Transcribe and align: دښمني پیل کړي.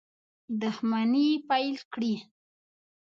دښمني 0.61 1.27
پیل 1.47 1.75
کړي. 1.93 2.15